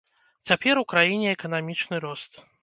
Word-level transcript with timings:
Цяпер 0.49 0.81
у 0.81 0.83
краіне 0.93 1.27
эканамічны 1.35 2.01
рост. 2.09 2.43